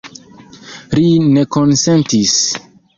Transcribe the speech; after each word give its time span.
Li 0.95 1.05
ne 1.37 1.47
konsentis. 1.59 2.37